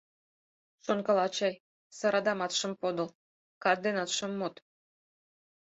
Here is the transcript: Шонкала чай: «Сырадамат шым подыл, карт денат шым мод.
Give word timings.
Шонкала 0.85 1.27
чай: 1.35 1.53
«Сырадамат 1.97 2.51
шым 2.59 2.73
подыл, 2.81 3.07
карт 3.63 3.79
денат 3.85 4.09
шым 4.17 4.31
мод. 4.39 4.55